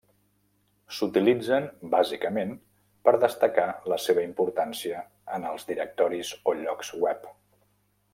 [0.99, 2.55] S'utilitzen bàsicament
[3.07, 5.03] per destacar la seva importància
[5.37, 7.29] en els directoris o llocs web.